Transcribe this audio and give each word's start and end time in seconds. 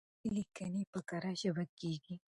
علمي 0.07 0.29
ليکنې 0.35 0.83
په 0.91 0.99
کره 1.09 1.31
ژبه 1.41 1.65
کيږي. 1.79 2.15